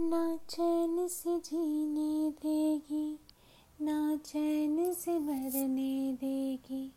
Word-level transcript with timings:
ना 0.00 0.36
चैन 0.48 1.08
से 1.08 1.38
जीने 1.38 2.30
देगी, 2.30 3.18
ना 3.82 4.16
चैन 4.16 4.92
से 4.94 5.18
मरने 5.18 6.12
देगी, 6.12 6.92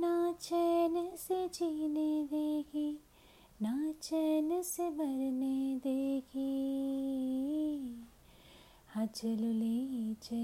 ना 0.00 0.32
चैन 0.32 1.10
से 1.16 1.48
जीने 1.48 2.24
देगी, 2.24 2.98
ना 3.62 3.92
चैन 4.02 4.62
से 4.62 4.90
मरने 4.90 5.76
देगी। 5.76 6.48
हजल 8.96 9.44
ले 9.44 10.14
चले 10.14 10.41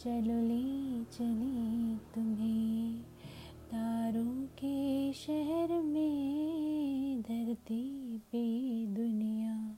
चलो 0.00 0.40
ले 0.40 1.04
चले 1.04 1.96
तुम्हें। 1.96 3.02
तारों 3.70 4.46
के 4.46 5.12
शहर 5.12 5.82
में 5.82 7.20
धरती 7.22 8.18
पे 8.18 8.86
दुनिया। 8.86 9.76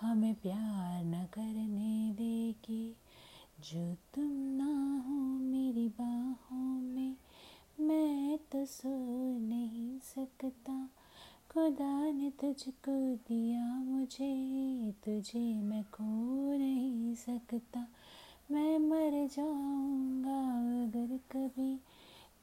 हमें 0.00 0.34
प्यार 0.34 1.04
न 1.04 1.24
करने 1.32 2.12
देगी 2.12 2.96
जो 3.70 3.94
तुम 3.94 4.30
ना 4.32 5.04
हो 5.08 5.14
मेरी 5.38 5.88
बाहों 5.88 6.80
में, 6.80 7.16
मैं 7.80 8.38
तो 8.38 8.64
सो 8.64 8.88
नहीं 9.38 9.98
सकता। 9.98 10.90
खुदा 11.50 12.10
ने 12.10 12.30
तुझको 12.30 13.14
दिया 13.14 13.74
मुझे, 13.74 14.34
तुझे 15.04 15.62
मैं 15.62 15.84
खो 15.84 16.52
नहीं 16.58 17.14
सकता। 17.14 17.86
मैं 18.50 18.78
मर 18.78 19.28
जाऊँगा 19.36 20.38
अगर 20.84 21.18
कभी 21.32 21.76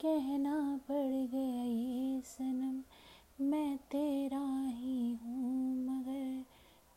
कहना 0.01 0.79
पड़ 0.91 1.27
गया 1.35 1.63
ये 1.63 2.21
सनम। 2.25 2.83
मैं 3.45 3.77
तेरा 3.77 4.63
ही 4.65 5.13
हूँ 5.13 5.75
मगर 5.85 6.43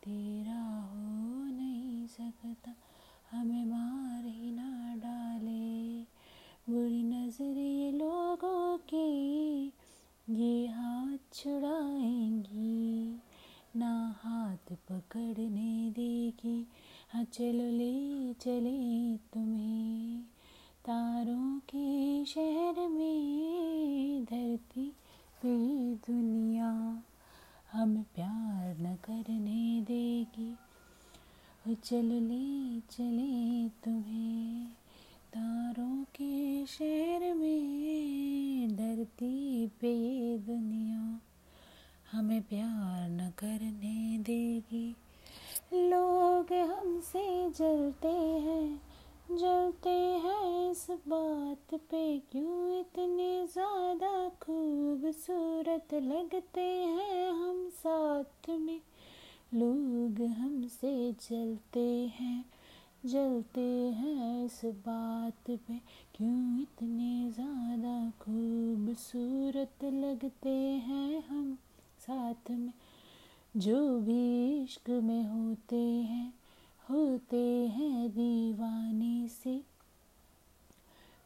तेरा 0.03 0.61
हो 0.61 1.45
नहीं 1.45 2.07
सकता। 2.07 2.75
हमें 3.31 3.65
मार 3.65 4.25
ही 4.25 4.51
ना 4.51 4.95
डाले। 4.95 6.01
बुरी 6.69 7.03
नज़र 7.03 7.57
ये 7.57 7.91
लोगों 7.91 8.77
की, 8.77 9.65
ये 10.29 10.67
हाथ 10.67 11.17
छुड़ाएँगी। 11.33 13.19
ना 13.75 14.15
हाथ 14.23 14.73
पकड़ने 14.91 15.58
चलो 17.15 17.77
ले 17.77 18.33
चले 18.33 19.17
तुम्हें। 19.17 20.21
तारों 20.85 21.59
के 21.59 22.25
शहर 22.25 22.87
में 22.87 24.23
धरती 24.23 24.89
पे 25.41 25.57
दुनिया 25.95 27.03
हम 27.71 28.03
प्यार 28.15 28.77
न 28.77 28.95
करने 28.95 29.81
देगी। 29.81 30.55
हाँ 31.65 31.73
चलो 31.73 32.19
ले 32.19 32.79
चले 32.79 33.69
तुम्हें। 33.69 34.65
तारों 35.33 36.03
के 36.03 36.65
शहर 36.65 37.33
में 37.33 38.75
धरती 38.75 39.67
पे 39.67 40.37
दुनिया 40.37 41.21
हमें 42.11 42.41
प्यार 42.41 43.09
न 43.09 43.29
करने 43.37 44.17
देगी। 44.17 44.95
लोग 45.73 46.28
जलते 47.49 48.07
हैं 48.07 48.81
जलते 49.31 49.89
हैं 49.89 50.71
इस 50.71 50.85
बात 51.07 51.73
पे। 51.91 52.01
क्यों 52.31 52.79
इतने 52.79 53.47
ज़्यादा 53.47 54.29
खूबसूरत 54.41 55.93
लगते 55.93 56.61
हैं 56.61 57.31
हम 57.31 57.69
साथ 57.69 58.49
में? 58.49 58.79
लोग 59.53 60.21
हमसे 60.21 61.11
जलते 61.11 61.87
हैं 62.19 62.45
जलते 63.05 63.61
हैं 63.91 64.45
इस 64.45 64.61
बात 64.65 65.49
पे। 65.49 65.79
क्यों 66.15 66.61
इतने 66.61 67.31
ज़्यादा 67.31 68.11
खूबसूरत 68.21 69.85
लगते 69.85 70.55
हैं 70.87 71.23
हम 71.29 71.57
साथ 71.99 72.51
में? 72.51 72.73
जो 73.57 73.99
भी 73.99 74.63
इश्क 74.63 74.89
में 74.89 75.23
होते 75.23 75.75
हैं 75.75 76.38
होते 76.89 77.67
हैं 77.67 78.09
दीवाने 78.09 79.27
से। 79.27 79.61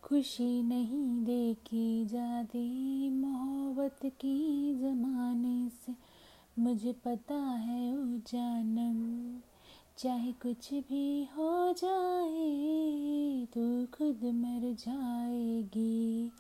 खुशी 0.03 0.63
नहीं 0.63 1.25
देखी 1.25 2.05
जाती 2.05 3.09
मोहब्बत 3.09 3.99
की 4.05 4.73
ज़माने 4.75 5.69
से। 5.69 5.93
मुझे 6.59 6.93
पता 6.93 7.35
है 7.35 7.97
ओ 7.97 8.05
जानम 8.05 9.39
चाहे 9.97 10.31
कुछ 10.31 10.73
भी 10.73 11.23
हो 11.23 11.73
जाए, 11.73 13.47
तू 13.53 13.85
खुद 13.85 14.19
मर 14.23 14.75
जाएगी। 14.79 16.31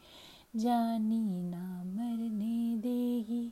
जानी 0.55 1.43
ना 1.49 1.83
मरने 1.83 2.77
देगी 2.77 3.51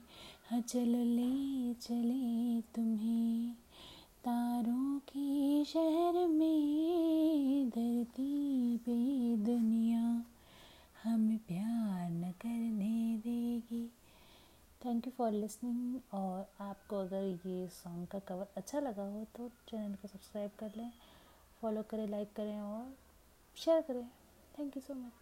हाँ 0.49 0.61
चलो 0.61 1.03
ले, 1.03 1.73
चले 1.73 2.61
तुम्हें। 2.61 3.55
तारों 4.23 4.99
के 5.09 5.63
शहर 5.65 6.27
में 6.27 7.69
धरती 7.69 8.77
पे 8.77 8.95
दुनिया 9.45 10.01
हमें 11.03 11.37
प्यार 11.47 12.09
न 12.09 12.31
करने 12.41 13.17
देगी। 13.17 13.83
थैंक 14.85 15.07
यू 15.07 15.13
फॉर 15.17 15.31
लिसनिंग 15.31 16.13
और 16.13 16.45
आपको 16.61 16.99
अगर 16.99 17.23
ये 17.47 17.67
सॉन्ग 17.73 18.07
का 18.07 18.19
कवर 18.27 18.53
अच्छा 18.57 18.79
लगा 18.79 19.03
हो 19.03 19.25
तो 19.37 19.49
चैनल 19.69 19.95
को 20.01 20.07
सब्सक्राइब 20.07 20.51
कर 20.59 20.71
लें 20.77 20.91
फॉलो 21.61 21.83
करें 21.91 22.07
लाइक 22.07 22.33
करें 22.35 22.59
और 22.59 22.93
शेयर 23.55 23.81
करें। 23.81 24.05
Thank 24.59 24.77
you 24.77 24.81
so 24.81 24.93
much 24.93 25.20